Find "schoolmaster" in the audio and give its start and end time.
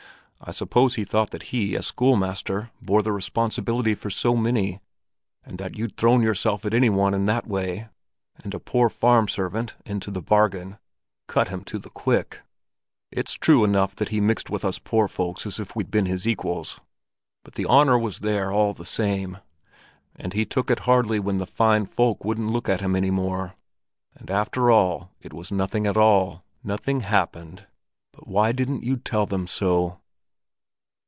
1.85-2.71